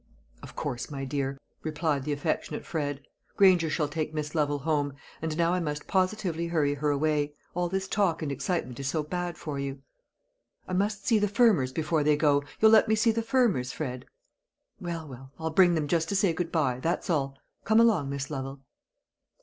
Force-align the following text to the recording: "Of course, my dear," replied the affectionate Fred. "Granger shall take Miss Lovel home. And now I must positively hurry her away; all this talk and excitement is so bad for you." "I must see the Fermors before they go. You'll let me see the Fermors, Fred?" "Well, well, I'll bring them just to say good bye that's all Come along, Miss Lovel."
"Of 0.41 0.55
course, 0.55 0.89
my 0.89 1.05
dear," 1.05 1.37
replied 1.61 2.05
the 2.05 2.11
affectionate 2.11 2.65
Fred. 2.65 3.03
"Granger 3.37 3.69
shall 3.69 3.87
take 3.87 4.15
Miss 4.15 4.33
Lovel 4.33 4.57
home. 4.57 4.93
And 5.21 5.37
now 5.37 5.53
I 5.53 5.59
must 5.59 5.85
positively 5.85 6.47
hurry 6.47 6.73
her 6.73 6.89
away; 6.89 7.35
all 7.53 7.69
this 7.69 7.87
talk 7.87 8.23
and 8.23 8.31
excitement 8.31 8.79
is 8.79 8.87
so 8.87 9.03
bad 9.03 9.37
for 9.37 9.59
you." 9.59 9.83
"I 10.67 10.73
must 10.73 11.05
see 11.05 11.19
the 11.19 11.27
Fermors 11.27 11.71
before 11.71 12.03
they 12.03 12.15
go. 12.15 12.43
You'll 12.59 12.71
let 12.71 12.87
me 12.87 12.95
see 12.95 13.11
the 13.11 13.21
Fermors, 13.21 13.73
Fred?" 13.73 14.05
"Well, 14.79 15.07
well, 15.07 15.33
I'll 15.37 15.51
bring 15.51 15.75
them 15.75 15.87
just 15.87 16.09
to 16.09 16.15
say 16.15 16.33
good 16.33 16.51
bye 16.51 16.79
that's 16.81 17.07
all 17.11 17.37
Come 17.63 17.79
along, 17.79 18.09
Miss 18.09 18.31
Lovel." 18.31 18.61